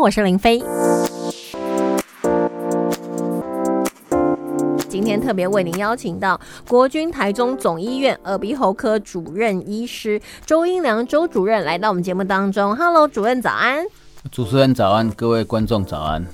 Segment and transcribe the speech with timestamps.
[0.00, 0.62] 我是林飞。
[4.88, 12.74] 今天特别为您邀请到国军台中总医院耳鼻喉科主任医师周英良周主任来到我们节目当中。
[12.76, 13.84] Hello，主任早安。
[14.30, 16.24] 主持人早安，各位观众早安。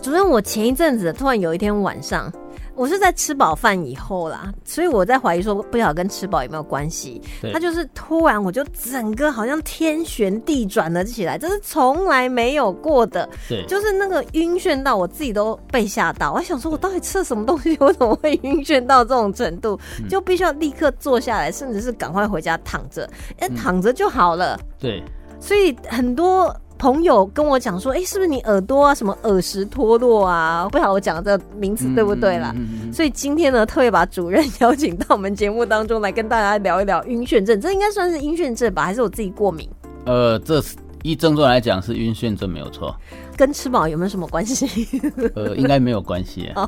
[0.00, 2.32] 主任，我前一阵子突然有一天晚上。
[2.80, 7.20] 我是在吃饱饭以后啦，所以我在怀疑说，不晓得跟吃饱有没有关系。
[7.52, 13.28] 他就是突然，我就整个好像天旋地转了起来，这是从来没有过的。
[13.46, 16.32] 对，就是那个晕眩到我自己都被吓到。
[16.32, 19.78] 我想说，我到底吃了什么东西，我怎么会晕眩到这种程度？
[20.08, 23.06] 就必须要立刻坐下来，甚至是赶快回家躺着，
[23.40, 24.58] 哎，躺着就好了。
[24.78, 25.04] 对，
[25.38, 26.56] 所以很多。
[26.80, 30.66] 朋友跟我讲说，哎，是不是你耳朵啊，什么耳石脱落啊？
[30.72, 32.54] 不晓得我讲的这个名词对不对啦？
[32.90, 37.60] 所以今天呢，特别把主任邀请到我们节目当中来跟大家聊一聊晕眩症。
[37.60, 38.82] 这应该算是晕眩症吧？
[38.86, 39.68] 还是我自己过敏？
[40.06, 40.62] 呃，这
[41.02, 42.96] 依症状来讲是晕眩症没有错。
[43.36, 44.88] 跟吃饱有没有什么关系？
[45.34, 46.66] 呃，应该没有关系 啊，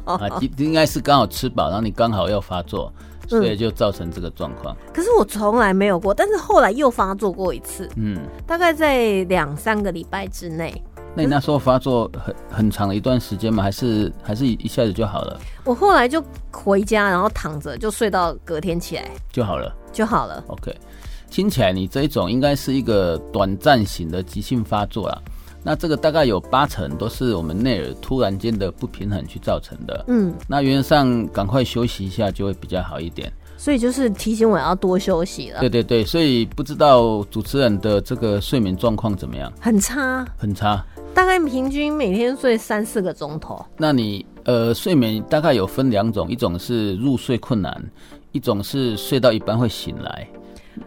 [0.59, 2.93] 应该是刚好吃饱，然后你刚好要发作。
[3.29, 4.77] 所以就造成这个状况。
[4.93, 7.89] 可是我从来没有过，但是后来又发作过一次。
[7.97, 10.83] 嗯，大概在两三个礼拜之内。
[11.15, 13.63] 那你那时候发作很很长的一段时间吗？
[13.63, 15.39] 还是还是一下子就好了？
[15.65, 20.43] 我后来就回家，然后躺着就睡到隔天起来就好了，就好了。
[20.47, 20.75] OK，
[21.31, 25.23] 听起来你这一种应该是一个短暂型的急性发作啊。
[25.63, 30.05] 那这个大概有八成都是我们内耳突然间的不平衡去造成的。
[30.09, 33.33] 嗯，那原则上赶快休息一下就会比较好一点。
[33.57, 35.61] 所以就是提醒我要多休息了。
[35.61, 39.53] 对对对，所以不知道主持人的这个睡眠状况怎么样？
[39.61, 40.85] 很差，很差。
[41.15, 43.65] 大概平均每天睡三四个钟头。
[43.77, 47.81] 那你呃睡眠大概有分两种，一种是入睡困难，
[48.33, 50.27] 一种是睡到一半会醒来。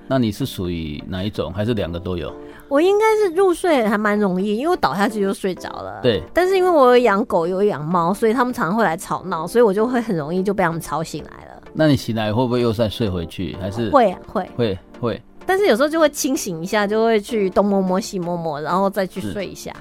[0.08, 1.54] 那你是属于哪一种？
[1.54, 2.34] 还是两个都有？
[2.68, 6.00] 我应该是入睡还蛮容易，因为我倒下去就睡着了。
[6.02, 6.24] 对。
[6.34, 11.62] 但是因为我有养狗，有养猫，所以他们常常会来吵闹，所以我就会很容易就被他们吵醒来了。
[11.74, 13.56] 那你醒来会不会又再睡回去？
[13.62, 15.22] 还是会会会会？
[15.46, 19.72] 但是有时候就会清醒一下，就会去东摸摸西摸摸，然后再去睡一下。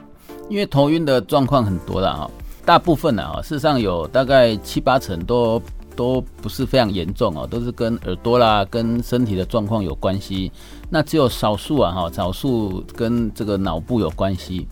[0.50, 2.30] 因为头晕的状况很多了哈，
[2.66, 5.62] 大部分呢哈，事实上有大概七八成都。
[5.96, 10.50] 都不是非常严重哦，都是跟耳朵啦、跟身体的状况有关系。
[10.90, 14.66] 那只有少数啊，哈，少数跟这个脑部有关系。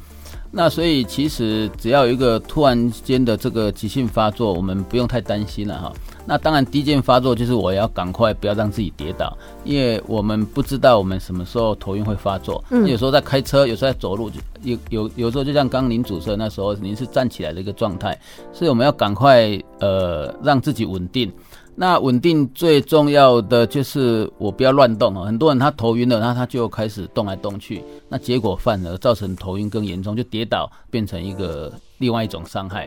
[0.55, 5.93] 那所以其实只要有一个突然间的这个急性发作，我们不用太担心了哈。
[6.27, 12.63] 那当然，第一件发作就是我要赶快不要让自己跌倒，因为我们不知道我们什么时候头晕会发作。
[12.71, 14.31] 嗯，有时候在开车，有时候在走路，
[14.63, 18.19] 有有有时候就像刚您主车那时候，您是站起来的一个状态，
[18.53, 19.51] 所以我们要赶快
[19.81, 21.33] 呃让自己稳定。
[21.75, 25.25] 那稳定最重要的就是我不要乱动啊。
[25.25, 32.87] 很多人他头晕了，那他就开始动来动去，那结果反而造成头晕更严重，就跌倒变成一个另外一种伤害。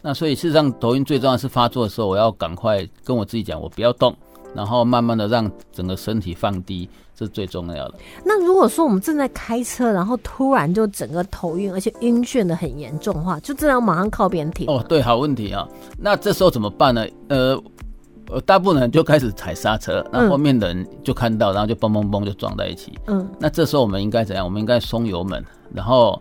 [0.00, 4.16] 那所以事实上，头晕最重要是发作的时候，我要赶快跟我自己讲，我不要动，
[4.54, 6.88] 然后慢慢的让整个身体放低，
[7.20, 7.94] 这是最重要的。
[8.24, 14.66] 那如果说我们正在开车，然后突然就整个头晕，而且晕眩的很严重的话，就这样马上靠边停。
[14.70, 15.68] 哦，对，好问题啊。
[15.98, 17.06] 那这时候怎么办呢？
[17.28, 17.62] 呃，
[18.30, 22.98] 呃，大部分人就开始踩刹车，那后面的人就看到，然后就嘣嘣嘣就撞在一起。
[23.08, 24.42] 嗯，那这时候我们应该怎样？
[24.42, 25.44] 我们应该松油门，
[25.74, 26.18] 然后。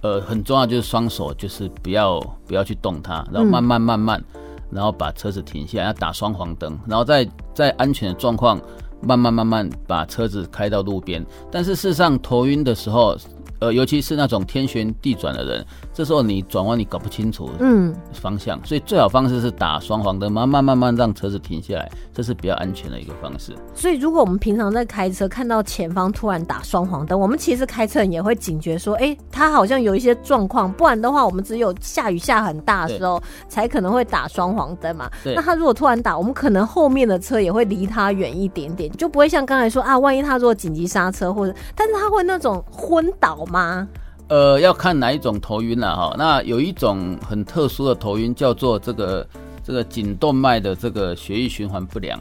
[0.00, 4.22] 呃，很重要就是双手，就是不要不要去动它，然后慢慢慢慢，
[4.70, 8.60] 然后把车子停下来，要打双黄灯，然后在在安全的状况，
[9.00, 11.24] 慢慢慢慢把车子开到路边。
[11.50, 13.16] 但是事实上，头晕的时候。
[13.60, 23.52] 呃，尤其是那种天旋地转的人，这时候你转弯你搞不清楚嗯方向，所以最好方式是打双黄灯，慢慢慢慢让车子停下来，这是比较安全的一个方式。
[23.74, 35.10] 所以如果我们平常在开车看到前方突然打双黄灯，我们其实开车也会警觉说，哎，他好像有一些状况，不然的话我们只有下雨下很大的时候才可能会打双黄灯嘛。
[35.24, 43.36] 那他如果突然打，我们可能后面的车也会离他远一点点，就不会像刚才说啊，万一他如果紧急刹车或者，但是他会那种昏倒。
[43.48, 43.86] 吗？
[44.28, 46.14] 呃，要看哪一种头晕了哈。
[46.18, 49.26] 那有一种很特殊的头晕，叫做这个
[49.64, 52.20] 这个颈动脉的这个血液循环不良。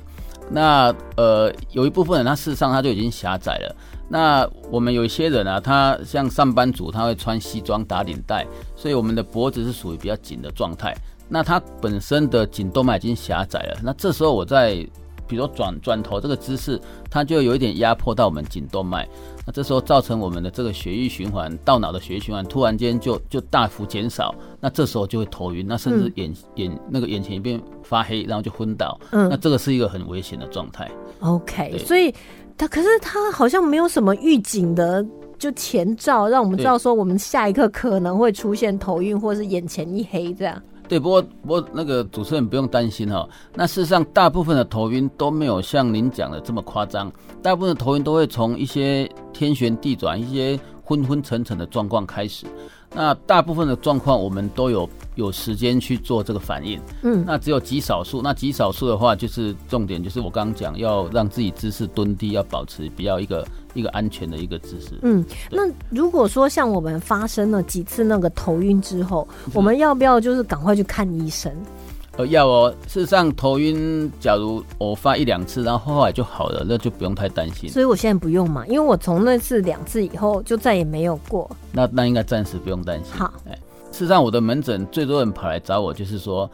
[0.50, 3.76] 那呃，有一部分人他事实上他就已经狭窄了。
[4.08, 10.96] 那我们有一些人啊，他像上班族，他会穿西装打领带，所以我们的脖子是属于比较紧的状态。
[11.28, 13.78] 那他本身的颈动脉已经狭窄了。
[13.84, 14.88] 那这时候我在。
[15.30, 19.06] 比如转转头这个姿势，它就有一点压迫到我们颈动脉，
[19.48, 30.92] 那这时候造成我们的这个血液循环到脑的血液循环突然间就就大幅减少，那这时候就会头晕，那甚至眼眼那个眼前一片发黑，然后就昏倒，嗯，那这个是一个很危险的状态。
[31.22, 32.14] OK，所以
[32.58, 35.06] 他可是他好像没有什么预警的
[35.40, 40.62] 就前兆，让我们知道说我们下一刻可能会出现头晕，或是眼前一黑这样。
[40.88, 43.28] 对，不过不过那个主持人不用担心哈。
[43.54, 47.12] 那事实上，大部分的头晕都没有像您讲的这么夸张。
[47.42, 52.46] 大部分的头晕都会从一些天旋地转、一些昏昏沉沉的状况开始。
[52.98, 56.82] 那大部分的状况，我们都有有时间去做这个反应。
[57.04, 58.24] 嗯，那只有极少数。
[58.24, 64.98] 那极少数的话，就是重点就是我刚刚讲，要让自己姿势蹲低，要保持比较一个一个安全的一个姿势。
[65.04, 65.62] 嗯，那
[65.92, 71.54] 如果说像我们发生了几次那个头晕之后，我们要不要就是赶快去看医生？
[72.18, 72.74] 呃，要哦。
[72.88, 77.70] 事实上，头晕，假如我发一两次，然后后来就好了，那就不用太担心。
[77.70, 81.50] 所以我现在不用嘛，因为我从那次两次以后就再也没有过。
[81.72, 83.14] 那那应该暂时不用担心。
[83.14, 83.54] 好，哎，
[83.92, 86.50] 事实上，我的门诊最多人跑来找我，就是说，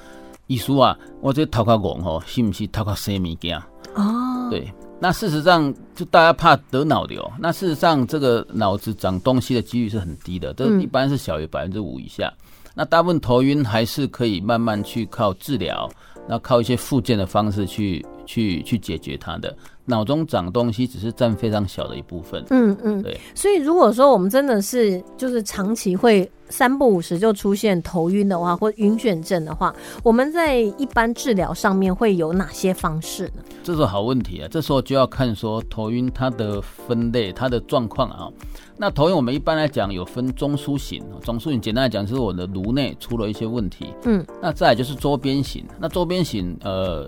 [0.48, 3.58] 医叔啊，我这头壳晕吼，是不是头壳生物件？
[3.96, 4.72] 哦，对。
[5.00, 12.34] 那事实上，就大家怕得脑瘤，那事实上，这个脑子长东西的几率是很低的，这一般是小于百分之五以下。
[12.74, 15.90] 那大部分头晕还是可以慢慢去靠治疗，
[16.28, 19.56] 那靠一些复健的方式去去去解决它的。
[19.86, 22.42] 脑中长东西只是占非常小的一部分。
[22.52, 23.20] 嗯嗯，对。
[23.36, 33.44] 所以如果说我们真的是就是长期会三不五时就出现头晕的话，或晕眩症的话，我们在一般治疗上面会有哪些方式呢？
[33.62, 34.48] 这是好问题啊！
[34.50, 38.30] 这时候就要看说头晕它的分类、它的状况啊。
[38.78, 43.88] 那头晕我们一般来讲有分中枢型，中枢型简单来讲就是我的颅内出了一些问题。
[44.06, 47.06] 嗯，那再就是周边型，那周边型呃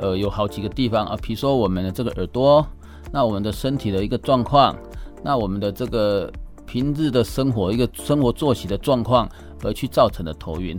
[0.00, 2.66] 呃有好几个地方啊，比如说我们的这个耳朵，
[3.12, 4.76] 那我们的身体的一个状况，
[5.22, 6.30] 那我们的这个
[6.66, 9.28] 平日的生活一个生活作息的状况
[9.62, 10.78] 而去造成的头晕。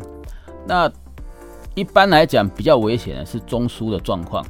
[0.68, 0.92] 那
[1.75, 4.45] 一般来讲比较危险的是中枢的状况。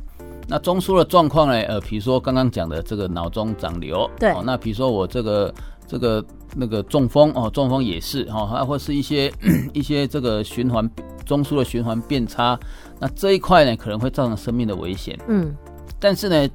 [0.47, 1.53] 那中枢的状况呢？
[1.61, 5.53] 呃，比如说刚刚讲的这个脑中长瘤，对，那比如说我这个。
[5.89, 6.23] 这个
[6.55, 9.33] 那个中风哦，中风也是哈，还或是一些
[9.73, 10.87] 一些这个循环
[11.25, 12.55] 中枢的循环变差，
[12.99, 15.17] 那这一块呢可能会造成生命的危险。
[15.27, 15.55] 嗯，
[15.99, 16.49] 但是呢，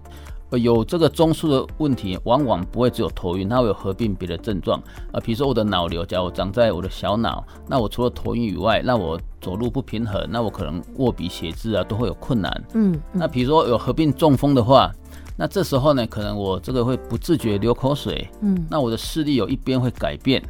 [0.50, 4.78] 有这个中枢的问题，往往不会只有头晕，它会有合并别的症状
[5.12, 12.64] 啊，比如说我的脑瘤，假如长在我的小脑，那我除了头晕以外，那我走路不平衡，那我可能握笔写字啊都会有困难。
[12.74, 14.92] 嗯，那比如说有合并中风的话。
[15.36, 20.40] 那这时候呢，可能我这个会不自觉流口水，嗯，那我的视力有一边会改变，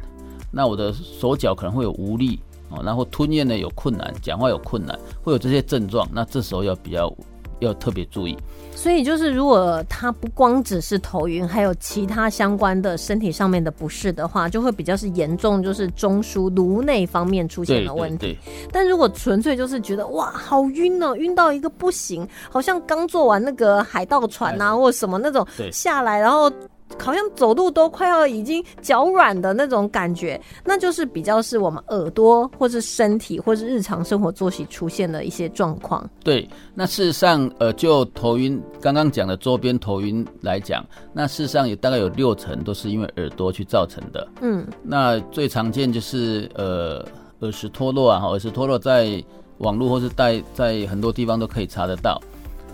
[0.51, 2.39] 那我的手脚可能会有无力
[2.69, 7.13] 哦，然后吞咽呢有困难，讲话有困难，会有这些症状，那这时候要比较。
[7.59, 8.37] 要特别注意，
[8.75, 18.37] 所以就是如果他不光只是头晕，还有其他相关的身体上面的不适的话，就会比较是严重，就是中枢颅内方面出现了问题。
[18.73, 26.51] 但如果纯粹就是觉得哇好晕哦，晕到一个不行，好像刚坐完那个海盗船啊，或什么那种下来，然后。
[26.99, 36.07] 好像走路都快要已经脚软的那种感觉，那就是比较是我们耳朵或是身体或是日常生活作息出现的一些状况。
[36.23, 44.27] 对，那事实上，呃，就头晕刚刚讲的周边头晕来讲，那事实上有大概有六成都是因为耳朵去造成的。
[44.41, 47.03] 嗯，那最常见就是呃
[47.39, 49.23] 耳石脱落啊，耳石脱落在
[49.57, 52.21] 网络或是在在很多地方都可以查得到。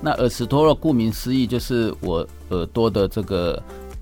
[0.02, 3.62] 那耳石脱落顾名思义就是我耳朵的这个。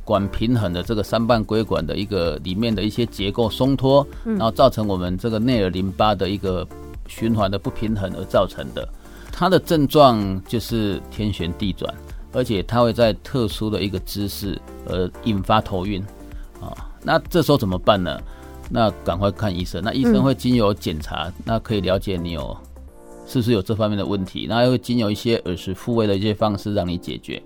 [0.09, 6.67] 管平衡的这个三瓣规管的一个里面的一些结构松脱，然后造成我们这个内耳淋巴的一个
[7.05, 8.89] 循环的不平衡而造成的。
[9.31, 11.93] 它的症状就是天旋地转，
[12.31, 16.03] 而且它会在特殊的一个姿势而引发头晕
[16.59, 16.73] 啊。
[17.03, 18.19] 那这时候怎么办呢？
[18.67, 19.79] 那赶快看医生。
[19.83, 22.57] 那医生会经由检查，那可以了解你有
[23.27, 27.39] 是不是有这方面的问题，那又会经由一些耳石复位的一些方式让你解决。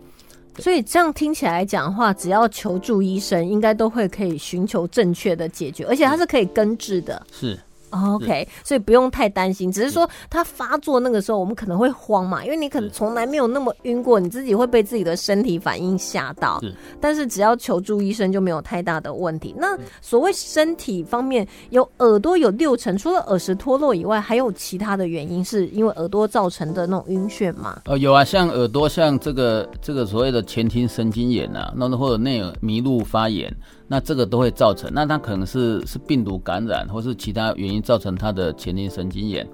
[0.60, 7.26] 所以这样听起来讲的话，只要求助医生，应该都会可以寻求正确的解决，而且它是可以根治的。
[7.32, 7.60] 是。
[7.94, 16.60] OK，所以不用太担心，只是说它发作那个时候，我们可能会慌嘛，因为你可能从来没有那么晕过，你自己会被自己的身体反应吓到。
[17.00, 19.54] 但是只要求助医生就没有太大的问题。
[19.58, 27.82] 那所谓身体方面，有耳朵有六成，除了耳石脱落以外，还有其他的原因是因为耳朵造成的那种晕眩吗？
[27.86, 33.56] 呃，有啊，像耳朵像这个这个所谓的前庭神经炎啊，那或者内耳迷路发炎。
[33.88, 39.48] 那这个都会造成，那它可能是是病毒感染，或是其他原因造成他的前庭神经炎。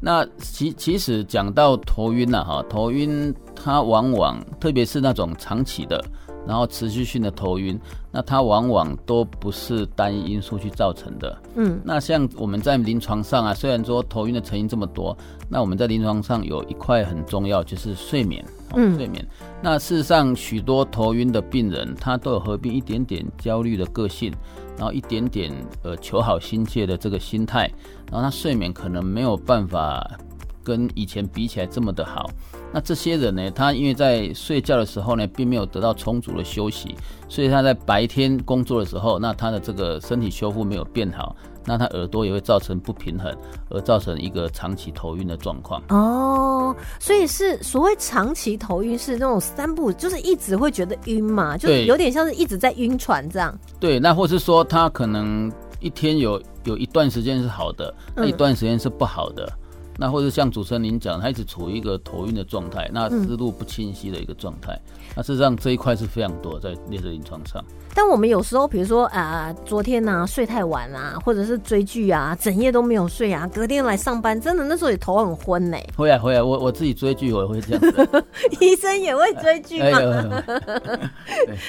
[0.00, 6.04] 那其其实讲到头晕了，哈，头晕它往往特别是那种长期的，
[6.46, 7.78] 然后持续性的头晕，
[8.10, 11.36] 那它往往都不是单一因素去造成的。
[11.54, 15.16] 嗯，那像我们在临床上啊，虽然说头晕的成因这么多，
[15.48, 18.44] 那我们在临床上有一块很重要，就是睡眠。
[18.76, 19.24] 嗯，睡眠。
[19.62, 24.32] 那事实上，许多头晕的病人，他都有合并一点点焦虑的个性，
[24.76, 27.70] 然后一点点呃求好心切的这个心态，
[28.10, 30.18] 然后他睡眠可能没有办法
[30.64, 32.28] 跟以前比起来这么的好。
[32.74, 33.48] 那这些人呢？
[33.52, 36.92] 他因为在睡觉的时候呢，并没有得到充足的休息，
[37.28, 43.32] 所以他在白天工作的时候，那他的这个身体修复没有变好，那他耳朵也会造成不平衡，
[43.70, 45.80] 而造成一个长期头晕的状况。
[45.90, 53.56] 哦，所以是所谓长期头晕是那种三步，就是一直会觉得晕嘛，就是有点像是一直在晕船这样。
[53.78, 59.48] 对，那或是说他可能一天有有一段时间是好的，那一段时间是不好的。
[59.96, 64.78] 那或者像主持人您讲，他一直处于一个头晕的状态，那思路不清晰的一个状态。
[65.16, 67.64] 那事实上这一块是非常多在列车临床上。
[67.96, 75.76] 但我们有时候，比如说啊，昨天呢睡太晚啊，或者是追剧啊，整夜都没有睡啊，隔天来上班，真的那时候也头很昏呢。
[75.96, 77.82] 会啊会啊，我我自己追剧我也会这样。
[78.60, 80.00] 医生也会追剧吗？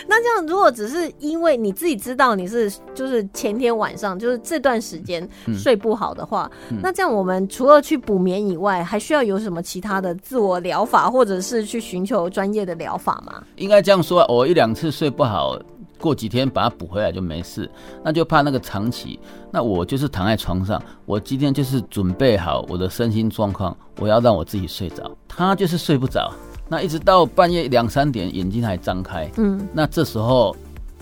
[0.08, 6.50] 那这样如果只是因为你自己知道你是就是前天晚上就是这段时间睡不好的话，
[6.82, 13.44] 那这样我们除了去补眠以外，还需要有什么其他的自我疗法，或者是去寻求专业的疗法吗？
[13.56, 15.60] 应该这样说，我一两次睡不好。
[15.98, 17.68] 过几天把它补回来就没事，
[18.04, 19.18] 那就怕那个长期。
[19.50, 25.10] 那我就是躺在床上，我今天就是准备好我的身心状况，我要让我自己睡着。
[25.28, 26.32] 他就是睡不着，
[26.68, 30.54] 那一直到半夜两三点眼睛还张开，嗯，那这时候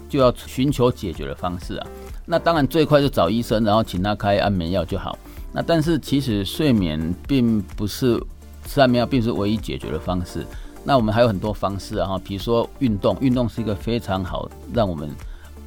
[0.07, 1.87] 就要寻求解决的方式啊。
[2.25, 5.17] 那当然最快就找医生，然后请他开安眠药就好。
[5.53, 8.21] 那但是其实睡眠并不是
[8.65, 10.45] 吃安眠药并不是唯一解决的方式。
[10.83, 15.09] 那我们还有很多方式啊，比如说运动，运动是一个非常好让我们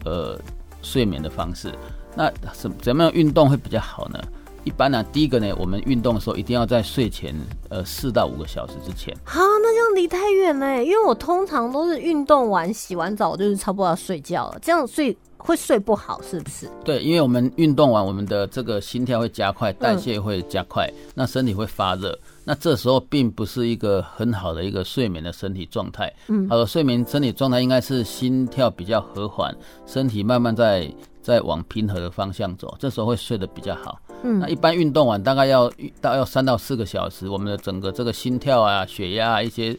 [0.05, 0.39] 呃
[0.83, 1.73] 睡眠的方式。
[2.15, 4.19] 那怎怎么样运动会比较好呢？
[4.65, 7.33] 一般呢，第一个呢，我们运动的时候一定要在睡前
[7.69, 9.17] 呃四到五个小时之前。
[9.25, 15.17] 好，那这样离太远了，因为我通常都是运动完洗完澡就是差不多要睡觉了，这样睡
[15.47, 16.69] 会睡不好，是不是？
[16.85, 22.19] 对，因为我们运动完，我们的这个心跳会加快，代谢会加快，那身体会发热。
[22.45, 26.13] 那这时候并不是一个很好的一个睡眠的身体状态。
[26.27, 34.01] 嗯，好的睡眠身体状态应该是心跳比较和缓，身体慢慢在在往平和的方向走，这时候会睡得比较好。
[34.25, 39.79] 嗯，那一般运动完大概要到要三到四个小时，我们的整个这个心跳啊、血压啊一些。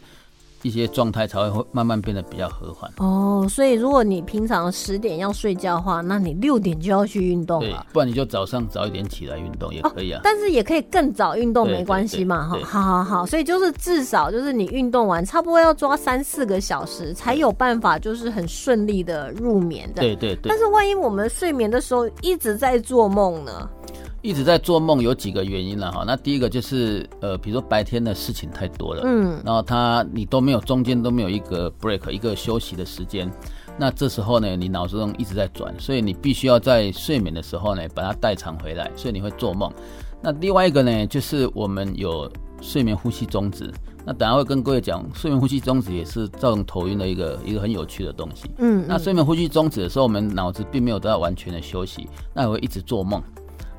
[0.64, 10.22] 一些状态才会会慢慢变得比较和缓哦，所以如果你平常十点要睡觉的话，那你六点就要去运动了，不然你就早上早一点起来运动也可以啊。
[10.24, 13.26] 但是也可以更早运动，没关系嘛，哈，好好好。
[13.26, 20.02] 所以就是至少就是你运动完差不多要抓三四个小时，才有办法就是很顺利的入眠的。
[20.02, 20.50] 对对对。
[20.50, 23.70] 但是万一我们睡眠的时候一直在做梦呢？
[24.28, 33.32] 一直在做梦有几个原因了哈，那第一个就是呃，比如说白天的事情太多了，嗯，然后他你都没有中间都没有一个 break 一个休息的时间，
[33.80, 39.72] 那这时候呢，你脑子中一直在转，所以你必须要在睡眠的时候呢把它代偿回来，所以你会做梦。
[40.22, 42.30] 那另外一个呢，就是我们有
[42.60, 43.74] 睡眠呼吸中止，
[44.06, 48.52] 那等下会跟各位讲，睡眠呼吸中止也是造成头晕的一个一个很有趣的东西。
[48.58, 53.24] 嗯，那睡眠呼吸中止的时候，我们脑子并没有得到完全的休息，那也会一直做梦。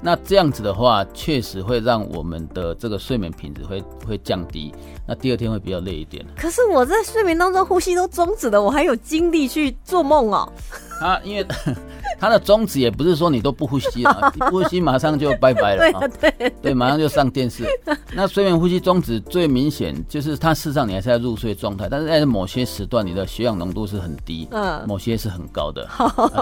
[0.00, 4.72] 那这样子的话，确实会让我们的这个睡眠品质会会降低，
[5.06, 6.24] 那第二天会比较累一点。
[6.36, 10.52] 可是我在睡眠当中呼吸都终止了，我还有精力去做梦哦。
[11.02, 11.46] 啊，因为
[12.18, 17.64] 它的宗旨也不是说你都不呼吸了， 不呼吸马上就拜拜了，对对对，马上就上电视。
[18.12, 25.88] 那睡眠呼吸终止最明显就是它事实上你还是在入睡状态，但是在某些时段你的血氧浓度是很低，嗯，某些是很高的，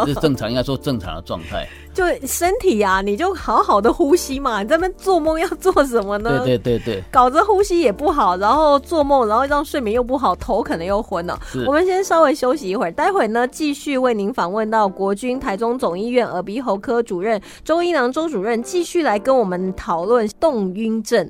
[0.04, 1.66] 这是正常，应该说正常的状态。
[1.92, 6.42] 就身体呀，你就好好的呼吸嘛，你在那做梦要做什么呢？
[6.44, 11.40] 对对对对，搞着呼吸也不好，然后做梦，然后让睡眠又不好，头可能又昏了。
[11.66, 21.28] 我们先稍微休息一会儿，待会呢继续为您访问到国军台中总医院耳鼻喉科主任周一郎周主任，继续来跟我们讨论动晕症。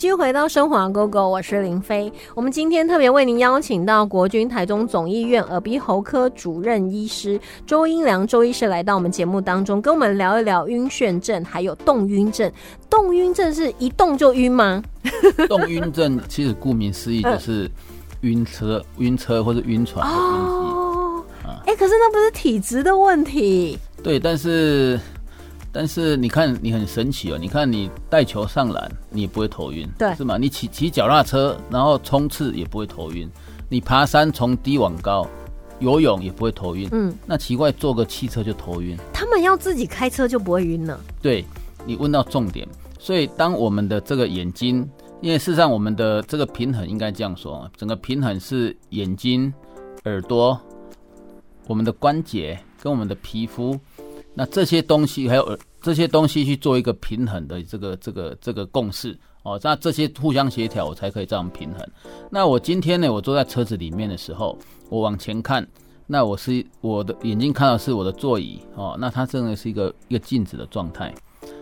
[0.00, 2.10] 继续回到生活 Go Go，我是林飞。
[2.34, 12.50] 我们今天特别为您邀请到国军台中总医院耳鼻喉科主任医师周英良周医师来到我们节目当中，跟我们聊一聊晕眩症，还有动晕症。
[12.88, 14.82] 动晕症是一动就晕吗？
[15.46, 17.70] 动晕症其实顾名思义就是
[18.22, 21.62] 晕车、晕车或者晕船的问题。
[21.66, 23.78] 哎，可是那不是体质的问题。
[24.02, 24.98] 对，但是。
[25.72, 27.38] 但是你看，你很神奇哦！
[27.38, 30.36] 你看你带球上篮，你也不会头晕，对，是吗？
[30.36, 33.30] 你骑骑脚踏车，然后冲刺也不会头晕。
[33.68, 35.24] 你爬山从低往高，
[35.78, 36.88] 游泳也不会头晕。
[36.90, 38.98] 嗯，那奇怪，坐个汽车就头晕。
[39.12, 41.00] 他们要自己开车就不会晕了。
[41.22, 41.44] 对，
[41.86, 42.66] 你问到重点。
[42.98, 44.88] 所以当我们的这个眼睛，
[45.20, 49.54] 因为事实上我们的这个平衡应该这样说，整个平衡是眼睛、
[50.04, 50.60] 耳朵、
[51.68, 53.78] 我们的关节跟我们的皮肤。
[54.40, 61.86] 那这些东西还有这些东西去做一个平衡的这个这个这个共识哦，那这些互相协调，我才可以这样平衡。
[62.30, 65.66] 那我今天呢，我坐在车子里面的时候，我往前看，
[66.06, 71.14] 那我是我的眼睛看到是我的座椅哦，那它真的是一个一个静止的状态。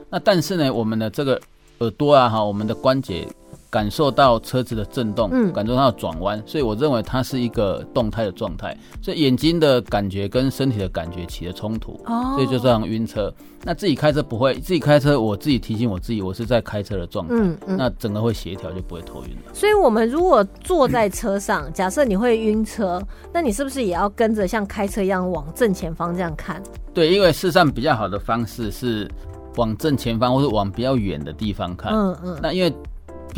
[0.08, 1.40] 那但是呢，我们的这个
[1.78, 3.26] 耳朵啊哈，我们的关节。
[3.70, 8.76] 感受到车子的震动，嗯，感受到转弯，所以我认为它是一个动态的状态。
[9.02, 13.32] 所以眼睛的感觉跟身体的感觉起了冲突，哦，所以就这样晕车。
[13.64, 19.52] 那自己开车不会，自己开车我自己提醒我自己，我是在开车的状态，嗯嗯，那整个会协调就不会头晕了。
[19.52, 26.62] 所以我们如果坐在车上， 假设你会晕车，那你是不是也要跟着像开车一样往正前方这样看？
[26.94, 29.10] 对，因为事实上比较好的方式是
[29.56, 32.72] 往正前方或者往比较远的地方看，嗯嗯，那因为。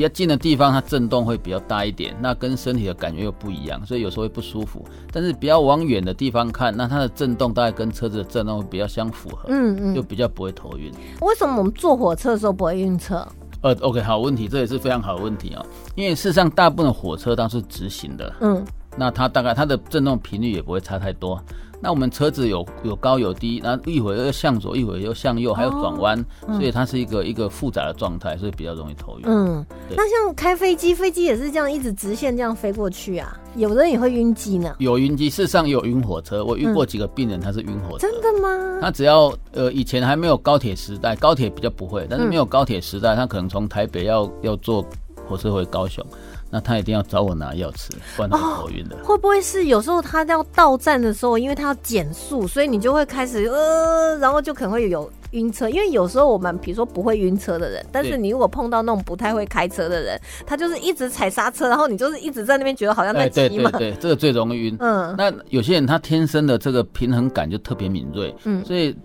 [0.00, 4.83] 比较近的地方，它震动会比较大一点，那跟身体的感觉又不一样，所以有时候会不舒服。
[5.12, 10.90] 但是比较往远的地方看，那它的震动大概跟车子的震动比较相符合，嗯嗯，就比较不会头晕。
[11.21, 13.28] 为什么我们坐火车的时候不会晕车？
[13.61, 15.62] 呃，OK，好问题，这也是非常好的问题啊。
[15.95, 18.64] 因为事实上，大部分的火车都是直行的，嗯，
[18.97, 21.38] 那它大概它的震动频率也不会差太多。
[21.81, 29.25] 那我们车子有有高有低，然后一会儿又向左，一会儿又向右，还有转弯，所以它是一个一个复杂的状态，所以比较容易头晕。
[29.27, 29.65] 嗯，
[29.97, 33.37] 那像开飞机，飞机也是这样一直直线这样飞过去啊？
[33.57, 34.75] 有的人也会晕机呢。
[34.79, 38.07] 有晕机，事实上有晕火车，我遇过几个病人，他是晕火车。
[38.07, 38.79] 真的吗？
[38.81, 44.85] 他只要呃以前还没有高铁时代，高铁比较不会，但是没有高铁时代，他可能从台北要要坐
[45.27, 46.05] 火车回高雄。
[46.50, 48.97] 那他一定要找我拿药吃，不然他头晕的。
[49.04, 55.69] 会不会是有时候他要到站的时候，因为他要减速，所以你就会开始呃，然后就可能会有晕车。
[55.69, 63.71] 因为有时候我们比如说不会晕车的人，但是你如果碰到那种不太会开车的人，他就是一直踩刹车，然后你就是一直在那边觉得好像在骑嘛。
[63.71, 64.76] 对对对，这个最容易晕。
[64.80, 68.97] 嗯，那有些人他天生的这个平衡感就特别敏锐，嗯，所以。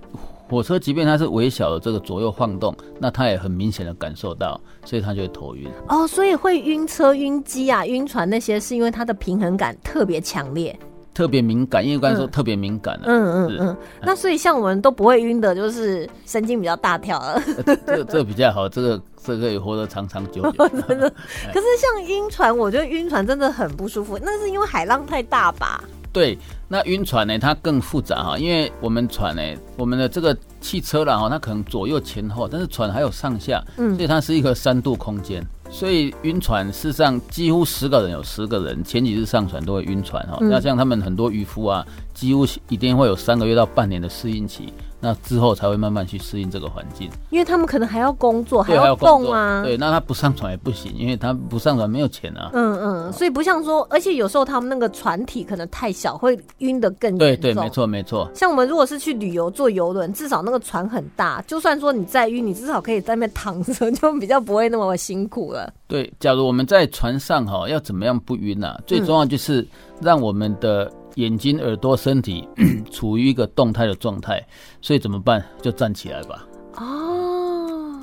[0.48, 5.70] 火车即便它是微小的这个左右晃动，那它也很明显的感受到，所以它就会头晕。
[5.90, 10.78] 哦，所以会晕车、晕机啊、晕船那些，是因为它的平衡感特别强烈，
[11.14, 11.84] 特别敏感。
[11.86, 13.06] 因为刚才说特别敏感了。
[13.08, 13.78] 嗯嗯嗯。
[14.04, 17.42] 那所以像我们都不会晕的，就是神经比较大条了。
[17.88, 20.68] 这这比较好，这个这可以活得长长久久。
[20.88, 21.10] 真的。
[21.52, 25.84] 可是像晕船，我觉得晕船真的很不舒服，那是因为海浪太大吧？
[26.16, 26.38] 对。
[26.68, 27.38] 那晕船呢？
[27.38, 29.42] 它更复杂哈，因为我们船呢，
[29.78, 35.46] 我们的这个汽车了哈，它可能左右前后，但是船还有上下，嗯，所以它是一个三度空间。
[35.70, 40.38] 所以晕船事实上几乎十个人有十个人前几次上船都会晕船哈。
[40.42, 44.74] 那像他们很多渔夫啊，几乎一定会有三个月到半年的适应期。
[45.06, 49.62] 那之后才会慢慢去适应这个环境，因为他们可能还要工作，还要动啊。
[49.62, 52.50] 对，那他不上船也不行，因为他不上船没有钱啊。
[52.54, 58.28] 嗯嗯，所以不像说，而且有时候他们那个船体可能太小，会晕得更对对，没错没错。
[58.34, 65.72] 像我们如果是去旅游坐游轮，至少那个船很大，就算说你再晕，你至少可以在那边躺着， 就比较不会那么辛苦了。
[65.88, 68.76] 对，假如我们在船上哈，要怎么样不晕呢？
[68.88, 69.68] 最重要就是
[70.02, 70.92] 让我们的。
[71.16, 72.48] 眼睛、耳朵、身体
[72.92, 74.46] 处于一个动态的状态，
[74.82, 75.44] 所以怎么办？
[75.62, 76.46] 就站起来吧。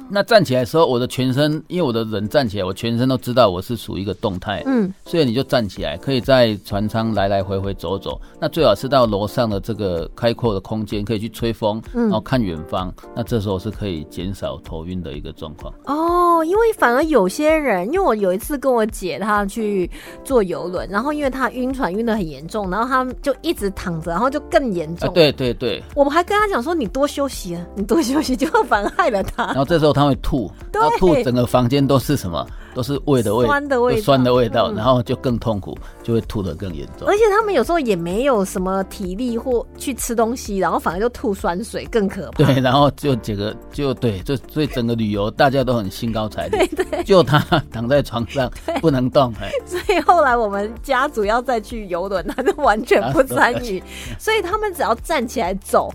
[0.08, 8.20] 那站起来的时候，我的全身，因为我的人站起来，我全身都知道我是属于一个动态，嗯，所以你就站起来，可以在船舱来来回回走走。
[8.38, 12.92] 那最好是到楼上的这个开阔的空间，可以去吹风，然后看远方。
[13.16, 15.72] 那这时候是可以减少头晕的一个状况。
[15.86, 19.90] 哦，因为反而有些人，因为我有一次跟我姐她去
[20.22, 25.10] 坐游轮，然后因为她晕船晕的很严重，然后她就一直躺着，然后就更严重。
[25.14, 29.46] 对对对，我们还跟她讲说，你多休息啊，你多休息，结果反而害了她。
[29.46, 30.01] 然后这时候她。
[30.02, 32.44] 他会吐，然后吐，整个房间都是什么？
[32.74, 37.06] 都是胃的味，酸的味，酸的味道，然后就更痛苦，就会吐得更严重。
[37.06, 42.44] 而且他们有时候也没有什么体力或去吃东西，然后反而就吐酸水，更可怕。
[42.44, 47.38] 对，然后就这个就对，就所以整个旅游大家都很兴高采烈， 对对，就他
[47.70, 49.30] 躺在床上 不能动。
[49.66, 53.82] 所以后来我们家族要再去游轮，他就完全不参与。
[54.18, 55.92] 所以他们只要站起来走。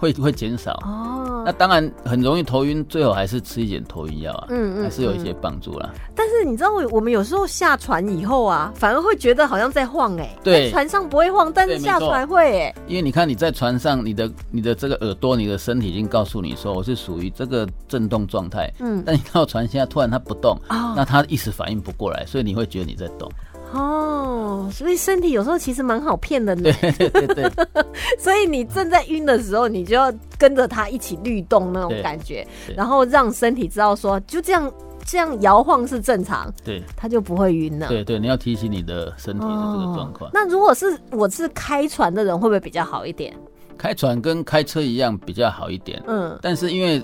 [0.00, 0.72] 会会减少。
[0.84, 5.90] 哦，那当然很容易头晕，最好还是吃一点头晕药啊，嗯嗯还是有一些帮助啦。
[6.16, 18.72] 但是你知道，我我们有时候下船以后啊，反而会觉得好像在晃哎、对在船上不会晃，但是下船会哎、因为你看你在船上，你的你的这个耳朵，你的身体已经告诉你说我是属于这个震动状态。
[18.78, 23.30] 嗯，但你到船下突然它不动，哦那它一时反应不过来，所以你会觉得你在动。
[23.72, 26.70] 哦，所以身体有时候其实蛮好骗的呢。
[26.80, 27.50] 对对对对
[28.18, 34.70] 所以你正在晕的时候，你就要跟着它一起律动那种感觉，然后让身体知道说就这样
[35.06, 37.88] 这样摇晃是正常，对它就不会晕了。
[37.88, 40.30] 对对，你要提醒你的身体的这个状况。
[40.34, 43.34] 那如果是我是开船的人，会不会比较好一点？
[43.78, 47.02] 开船跟开车一样比较好一点，嗯，但是因为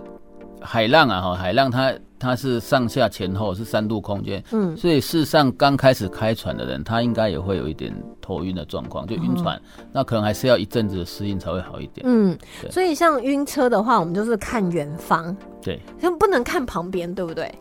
[0.60, 9.60] 海浪啊哈，海浪它它是上下前后是三度空间，嗯所以事实上刚开始开船的人，他应该也会有一点头晕的状况，就晕船，
[9.92, 12.06] 那可能还是要一阵子的适应才会好一点。
[12.08, 12.36] 嗯，
[12.70, 17.52] 所以像晕车的话，我们就是看远方，对，就不能看旁边，对不对？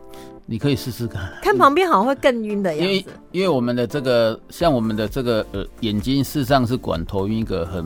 [0.48, 1.28] 你可以试试看。
[1.42, 3.10] 看旁边好像会更晕的因为样子。
[3.32, 7.84] 因为我们的这个像我们的这个呃眼睛，事实上是管头晕一个很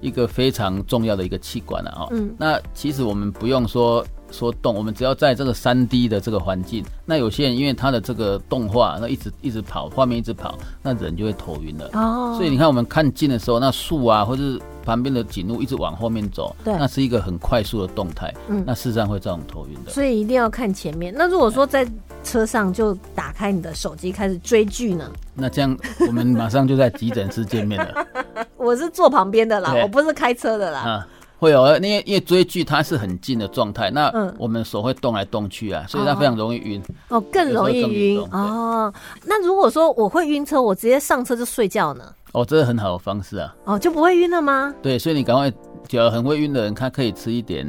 [0.00, 2.08] 一个非常重要的一个器官啊哈。
[2.10, 11.88] 嗯那其实我们不用说说动，我们只要在这个三 D 的这个环境，那有些人因为他的这个动画，那一直一直跑，画面一直跑，那人就会头晕了。
[11.92, 19.90] 哦，所以你看，我们看近的时候，那树啊，或者是旁边的景物一直往后面走，对那是一个很快速的动态，嗯那事实上会造成头晕的。
[19.90, 21.14] 所以一定要看前面。
[21.16, 21.86] 那如果说在
[22.22, 25.10] 车上就打开你的手机开始追剧呢？
[25.34, 28.06] 那这样我们马上就在急诊室见面了。
[28.56, 30.80] 我是坐旁边的啦，我不是开车的啦。
[30.80, 36.82] 啊，会有，因为因为追剧它是很近的状态，那嗯我们手会动来动去啊，所以它非常容易晕。
[37.08, 38.92] 哦，更容易晕哦。
[39.24, 42.04] 那如果说我会晕车，我直接上车就睡觉呢？
[42.32, 43.54] 哦，这是很好的方式啊。
[43.64, 44.74] 哦，就不会晕了吗？
[44.82, 45.52] 对，所以你赶快，
[45.86, 47.66] 只要很会晕的人，他可以吃一点，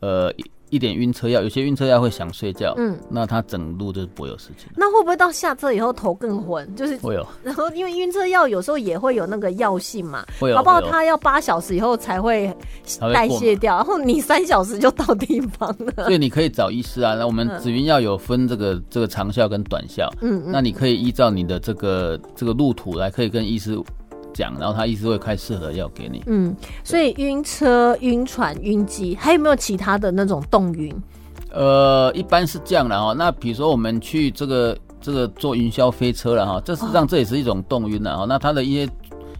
[0.00, 0.32] 呃，
[0.70, 1.42] 一一点晕车药。
[1.42, 4.70] 有些晕车药会想睡觉，嗯，那他整路就不会有事情。
[4.74, 6.74] 那会不会到下车以后头更昏？
[6.74, 12.50] 就是，会有， 然后因为晕车药有时候也会有那个药性嘛，会有，好不好会有它要八小时以后才会
[13.12, 16.04] 代谢掉，然后你三小时就到地方了。
[16.04, 17.14] 所以你可以找医师啊。
[17.14, 23.78] 那我们嗯紫云药有分这个这个长效跟短效，嗯嗯，那你可以依照你的这个这个路途来，可以跟医师
[24.40, 26.22] 讲，然后他医师会开适合的药给你。
[26.26, 30.90] 嗯，所以晕车、晕船、晕机，还有没有其他的那种动晕？
[31.52, 33.12] 呃，一般是这样的哈。
[33.12, 38.24] 那比如说我们去这个这个坐云霄飞车了哈，这实际上这也是一种动晕了哈。
[38.26, 38.92] 那它的一些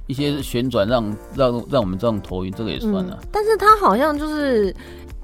[0.06, 4.74] 一些旋转让让让我们这种头晕，这个也算了，但是它好像就是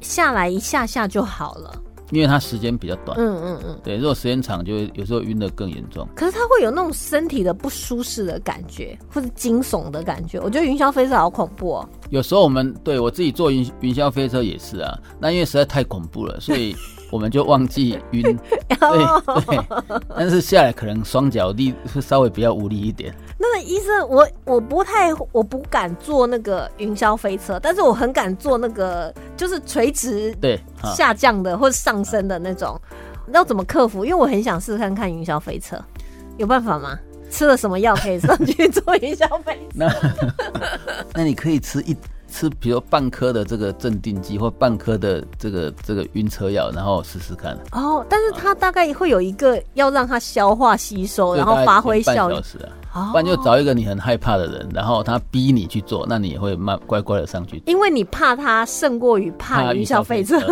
[0.00, 1.82] 下来一下下就好了。
[2.10, 3.18] 因为它时间比较短。
[3.18, 3.80] 嗯嗯嗯。
[3.82, 6.06] 对，如果时间长，就会有时候晕的更严重。
[6.14, 10.38] 可是它会有那种身体的不舒适的感觉，或者惊悚的感觉。
[10.40, 11.88] 我觉得云霄飞车好恐怖哦。
[12.10, 16.74] 有时候我们对我自己坐云云霄飞车也是啊，那因为实在太恐怖了，所以
[17.10, 18.22] 我们就忘记晕。
[18.68, 18.76] 对
[19.46, 23.14] 对，但是下来可能双脚力会稍微比较无力一点。
[23.38, 32.80] 那个医生，我我不太我不敢坐那个云霄飞车，但是我很敢坐那个就是垂直对啊，下降的或者上升的那种。
[33.32, 34.04] 要怎么克服？
[34.04, 35.76] 因为我很想试试看看云霄飞车，
[36.36, 36.96] 有办法吗？
[37.28, 39.60] 吃了什么药可以上去坐云霄飞车？
[39.74, 39.92] 那
[41.12, 41.96] 那你可以吃一
[42.37, 47.57] 吃，比如半颗的这个镇定剂或半颗的这个这个晕车药，然后试试看。
[47.72, 52.42] 哦，但是它大概会有一个要让它消化吸收，然后发挥效益前半小。
[52.42, 52.59] 时
[52.92, 57.62] 啊，哦不然就找一个你很害怕的人，然后他逼你去做，那你也会慢乖乖的上去。
[57.66, 60.38] 因为你怕他胜过于怕云霄飞车，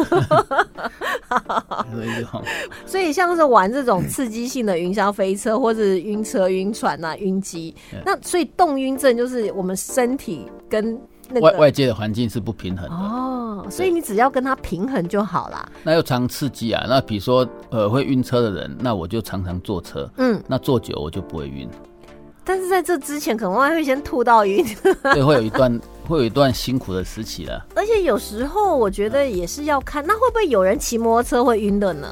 [2.86, 10.98] 所以像是玩这种刺激性的云霄飞车，或者是晕车、晕船啊、晕机，那所以动晕症就是我们身体跟
[11.34, 12.94] 那外外界的环境是不平衡的。
[12.94, 15.68] 哦，所以你只要跟它平衡就好啦。
[15.82, 16.84] 那又常刺激啊。
[16.88, 21.68] 那比如说，呃，会晕车的人，那我就常常坐车，嗯，那坐久我就不会晕。
[22.46, 24.64] 但是在这之前，可能会先吐到晕，
[25.02, 27.66] 所以会有一段会有一段辛苦的时期了。
[27.74, 32.08] 而且有时候我觉得也是要看，那会不会有人骑摩托车会晕的呢？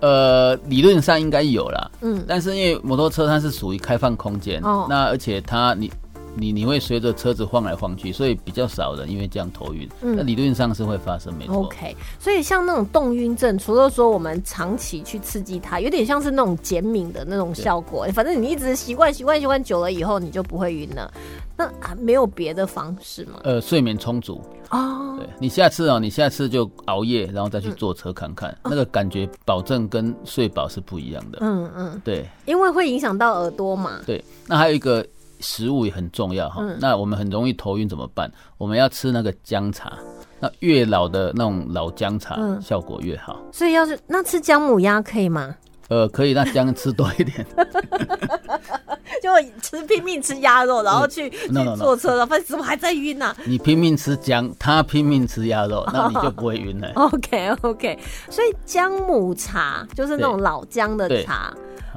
[0.00, 5.90] 呃，理论上应该有啦，嗯，但是因为摩托车它是属于开放空间，哦那而且它你
[6.36, 9.88] 你你会随着车子晃来晃去，所以比较少人因为这样头晕。
[10.02, 11.64] 嗯那理论上是会发生，没错。
[11.64, 18.06] OK，所以像那种动晕症，除了说我们长期去刺激它，有点像是那种减敏的那种效果。
[18.12, 21.12] 反正你一直习惯、习惯、习惯久了以后，你就不会晕了。
[21.56, 23.40] 那啊没有别的方式吗？
[23.44, 31.38] 呃，睡眠充足，哦，对你下次哦，你下次就熬夜，然后再去坐车看看，那个感觉保证跟睡饱是不一样的。
[31.40, 34.00] 嗯嗯，对因为会影响到耳朵嘛。
[34.04, 35.06] 对，那还有一个
[35.40, 36.60] 食物也很重要哈。
[36.60, 38.30] 嗯那我们很容易头晕怎么办？
[38.58, 39.92] 我们要吃那个姜茶。
[40.40, 43.40] 那越老的那种老姜茶嗯效果越好。
[43.52, 45.54] 所以要是那吃姜母鸭可以吗？
[45.88, 47.46] 呃，可以，那姜吃多一点。
[49.22, 56.90] 就吃拼命吃鸭肉，然后去、去坐车，然后发现怎么还在晕呢、你拼命吃姜，他拼命吃鸭肉，那你就不会晕了。
[56.94, 57.98] OK OK，
[58.30, 61.54] 所以姜母茶就是那种老姜的茶，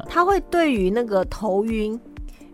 [0.07, 1.99] 它会对于那个头晕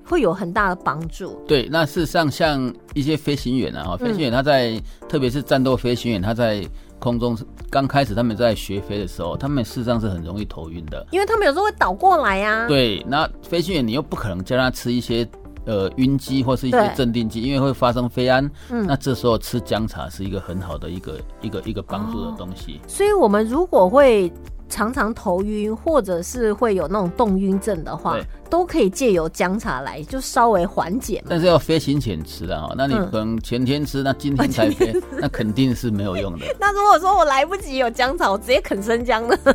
[0.06, 1.42] 会有很大的帮助。
[1.48, 6.66] 对，那事实上像一些飞行员啊，哈飞行嗯员他在、特别是战斗飞行员，他在
[7.00, 7.38] 空中
[7.70, 11.06] 刚开始他们在学飞的时候，他们事实上是很容易头晕的。
[11.12, 15.28] 因为他们有时候会倒过来呀、啊，对，那飞行员你又不可能叫他吃一些
[15.66, 18.50] 呃晕机或是一些对镇定剂，因为会发生飞安。
[18.70, 22.80] 嗯那这时候吃姜茶是一个很好的一个一个一个帮助的东西。
[22.88, 24.32] 所以我们如果会
[24.74, 28.18] 常常头晕，或者是会有那种冻晕症的话，
[28.50, 31.28] 都可以借由姜茶来就稍微缓解嘛。
[31.30, 36.46] 但是要飞行前吃的哈，那你嗯可能前天吃，那今天才飞， 那肯定是没有用的。
[36.60, 39.38] 那如果说我来不及有姜茶，我直接啃生姜呢？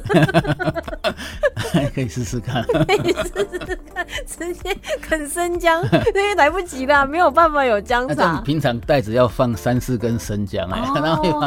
[1.92, 2.62] 可以试试看。
[2.62, 3.58] 可以试试
[3.92, 5.82] 看，直接啃生姜，
[6.14, 8.40] 因为来不及了，没有办法有姜茶。
[8.42, 11.42] 平常袋子要放三四根生姜哎、哦然后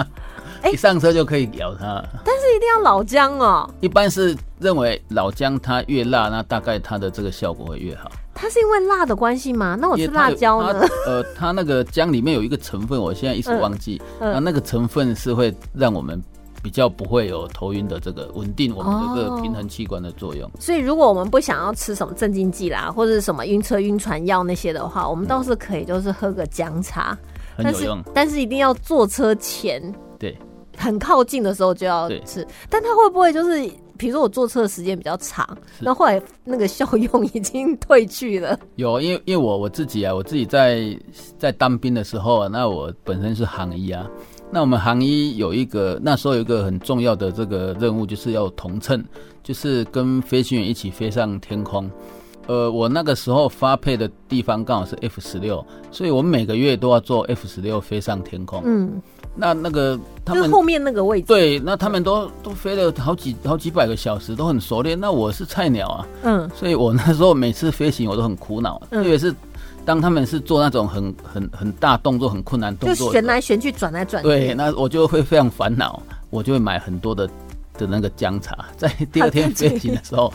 [0.61, 2.03] 哎一上车就可以咬它。
[2.23, 8.11] 但是一定要老姜哦，一般是认为老姜它越辣，那大概它的这个效果会越好。
[8.33, 9.77] 它是因为辣的关系吗？
[9.79, 10.81] 那我吃辣椒呢？
[11.05, 16.19] 呃，它那个姜里面有一个成分，我现在一时忘记，嗯那那个成分是会让我们
[16.63, 20.49] 比较不会有头晕的这个稳定我们的这哦个平衡器官的作用。
[20.59, 27.15] 所以如果我们不想要吃什么镇静剂啦，或者是什么晕车、晕船药那些的话，我们倒是可以就是喝个姜茶，
[27.55, 28.01] 很有用。
[28.13, 30.35] 但是一定要坐车前对，
[30.81, 32.45] 很靠近的时候就要吃。
[32.69, 35.47] 但它会不会就是，比如说我坐车的时间比较长，
[35.79, 38.59] 那后来那个效用已经退去了？
[38.75, 40.97] 有，因为因为我我自己啊，我自己在
[41.37, 44.09] 在当兵的时候啊，那我本身是航医啊，
[44.51, 49.03] 那我们航医有一个那时候有一个很重要的这个任务，就是要同乘，
[49.43, 51.89] 就是跟飞行员一起飞上天空。
[52.51, 58.61] 呃，我那个时候发配的地方刚好是 F 十六，所以我们每个月都要坐 F 十六飞上天空。
[58.65, 59.01] 嗯，
[59.33, 61.27] 那那个他们后面那个位置。
[61.27, 64.99] 对，那他们都都飞了好几好几百个小时，都很熟练。
[64.99, 69.33] 那我是菜鸟啊，嗯，所以我那时候每次飞行我都很苦恼，嗯特别是
[69.85, 74.27] 当他们是做那种很很很大动作、很困难动作旋来旋去，转来转去。
[74.27, 77.25] 对，那我就会非常烦恼，我就会买很多的
[77.77, 80.31] 的那个姜茶，在第二天 飞行的时候，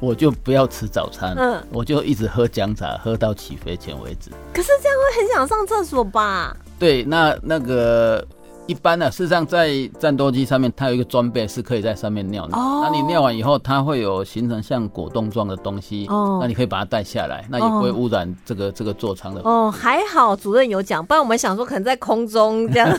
[0.00, 4.30] 我就不要吃早餐，嗯我就一直喝姜茶，喝到起飞前为止。
[4.54, 6.56] 可是这样会很想上厕所吧？
[6.78, 8.24] 对，那那个
[8.68, 12.54] 一般呢、事实上在战斗机上面，它有一个装备是可以在上面尿的。
[12.54, 12.82] 哦。
[12.84, 16.38] 那你尿完以后，它会有形成像果冻状的东西，哦。
[16.40, 19.40] 那你可以把它带下来，那也不会污染这个这个座舱的。
[19.44, 22.94] 哦，还好主任有讲，不然我们想说可能在空中这样，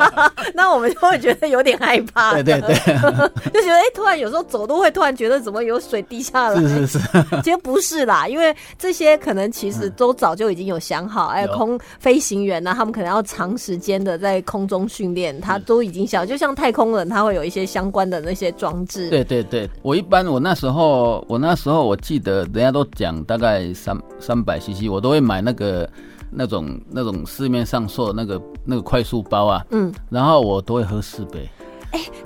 [0.54, 2.34] 那我们就会觉得有点害怕。
[2.34, 2.74] 对对对，
[3.50, 6.98] 就觉得哎、突然有时候走路会突然觉得怎么有水滴下来，是是是，
[7.42, 11.54] 其实不是啦，因为这些可能其实都早就已经有想好，哎、有。
[11.54, 19.08] 空飞行员呢，他们可能要长时间的在空中训练，它都已经想，就像太空人，他会有一些相关的那些装置。
[19.08, 25.88] 对对对，我一般我那时候我那时候我记得人家都讲大概三三百 CC，我都会买那个
[26.30, 31.48] 那种那种市面上售的那个那个快速包啊，嗯，然后我都会喝四杯。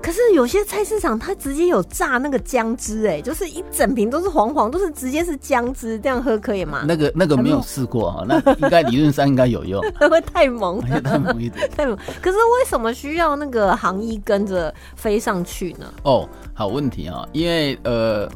[0.03, 6.85] 可是有些菜市场它直接有榨那个姜汁，哎，就是一整瓶都是黄黄，都是直接是姜汁，这样喝可以吗？
[6.87, 10.81] 那个那个没有试过哈，那应该 理论上应该有用，会不会太猛？
[11.03, 11.69] 太猛一点。
[11.77, 11.97] 太猛。
[12.21, 15.93] 可是为什么需要那个航衣跟着飞上去呢？
[16.03, 18.29] 哦，好问题啊、因为呃，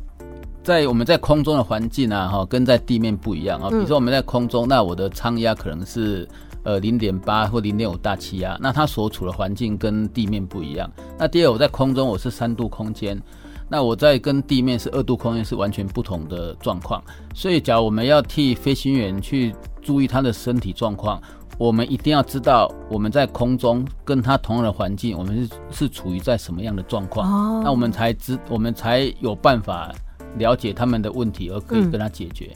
[0.62, 3.68] 在我们在空中的环境啊，哈，跟在地面不一样啊。
[3.71, 6.29] 比如说我们在空中，那我的舱压可能是
[6.62, 10.90] 呃零点八或零点五大气压，那它所处的环境跟地面不一样。
[11.18, 13.20] 那第二，我在空中我是三度空间。
[13.68, 17.03] 那我在跟地面是二度空间是完全不同的状况，
[17.35, 21.18] 所以假如我们要替飞行员去注意他的身体状况，
[21.57, 29.90] 我们一定要知道我们在空中跟他同样的环境，我们是是处于在什么样的状况，哦那我们才知我们才有办法
[30.37, 32.55] 了解他们的问题，而可以嗯跟他解决。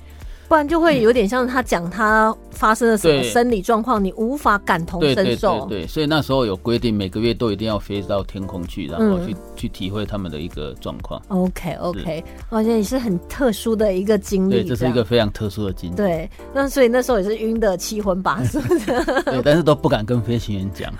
[0.49, 5.67] 不然就会有点像他讲他发生了什么生理状况，你无法感同对对对身受。
[5.67, 11.21] 对，所以那时候有规定，每个月都一定要飞到天空去，然后嗯去、去体会他们的一个状况。
[11.29, 14.63] OK OK，而且也是很特殊的一个经历。
[14.63, 15.97] 对，这是一个非常特殊的经历。
[15.97, 20.93] 对，那所以那时候也是晕的七荤八素的， 对，但是都不敢跟飞行员讲，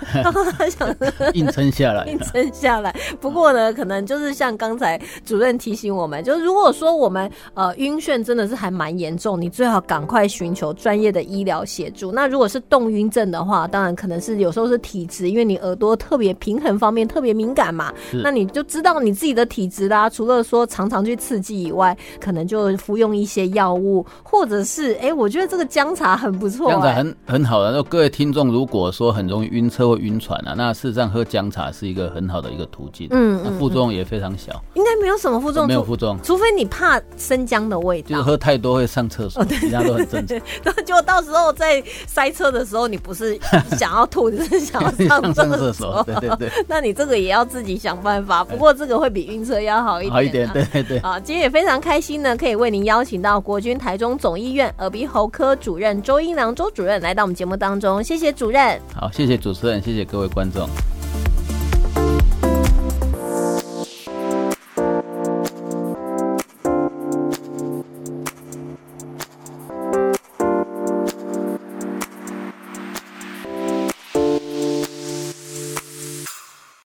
[0.69, 0.95] 想
[1.33, 2.05] 硬撑下来。
[2.05, 2.95] 硬撑下来。
[3.19, 12.11] 不过呢，可能就是像刚才主任提醒我们，就是如果说我们呃晕眩真的是还蛮严重痛，你最好赶快寻求专业的医疗协助。
[12.11, 20.09] 那如果是动晕症的话，当然可能是有时候是体质，因为你耳朵特别平衡方面特别敏感嘛，那你就知道你自己的体质啦。
[20.09, 27.71] 除了说常常去刺激以外，可能就服用一些药物，或者是哎，我觉得这个姜茶很不错，姜茶很很好的。
[27.71, 40.39] 那各位听众如果说很容易晕车或晕船啊，那事实上喝姜茶是一个很好的一个途径，嗯，副作用也非常小，应该没有什么副作用，没有副作用，除非你怕生姜的味道，就是喝太多会上厕所，其他都很正常。
[40.85, 43.37] 结果到时候在塞车的时候，你不是
[43.77, 48.43] 想要吐，你是想要上厕所，对对对， 那你这个也要自己想办法。
[48.43, 50.97] 不过这个会比晕车要好一点，好一点，对对对。
[50.99, 58.79] 啊，今天也非常开心呢，可以为您邀请到国军台中总医院耳鼻喉科主任周英良周主任来到我们节目当中，谢谢主任。
[58.93, 60.67] 好，谢谢主持人，谢谢各位观众。